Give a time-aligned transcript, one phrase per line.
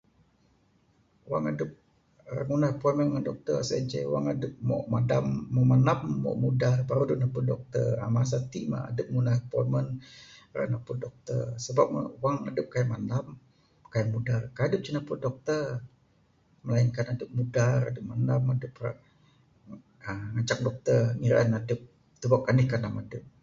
[1.31, 1.71] Wang adup
[2.31, 6.77] uhh ngundah apointment dengan dokter sien ceh wang adup moh madam moh mandam, moh mudar,
[6.87, 7.87] baru adup napud dokter.
[8.01, 9.89] uhh masa ti mah adup ngundah apointment
[10.55, 11.43] ra napud dokter.
[11.65, 13.25] Sebab ne wang adup kai mandam,
[13.93, 15.65] kai mudar, kai ce adup napud dokter.
[16.65, 18.91] melainkan adup mudar, adup mandam, adup ra,
[20.07, 21.79] uhh ngancak dokter ngirian adup,
[22.21, 23.25] tubuk anih kandam adup.